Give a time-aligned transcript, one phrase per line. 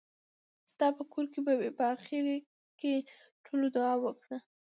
[0.73, 1.69] ستاپه کور کې به وي.
[1.79, 2.25] په اخېر
[2.79, 2.93] کې
[3.45, 4.37] ټولو دعا وکړه.